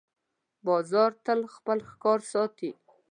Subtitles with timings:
[0.65, 0.91] باز
[1.25, 2.69] تل خپل ښکار ساتي